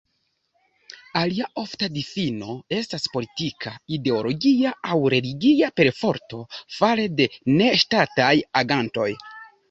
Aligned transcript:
Alia 1.19 1.47
ofta 1.63 1.89
difino 1.97 2.53
estas 2.77 3.03
politika, 3.15 3.73
ideologia 3.97 4.71
aŭ 4.93 4.97
religia 5.15 5.69
perforto 5.81 6.39
fare 6.79 7.05
de 7.19 7.27
ne-ŝtataj 7.59 8.31
agantoj. 8.63 9.11